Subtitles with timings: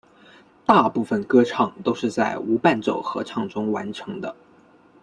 [0.65, 4.35] 大部分歌唱都是在无伴奏合唱中完成的。